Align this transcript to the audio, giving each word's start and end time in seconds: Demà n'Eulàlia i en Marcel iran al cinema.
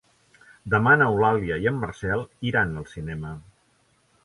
Demà 0.73 0.93
n'Eulàlia 1.01 1.59
i 1.65 1.69
en 1.73 1.77
Marcel 1.85 2.25
iran 2.53 2.75
al 2.83 2.91
cinema. 2.97 3.37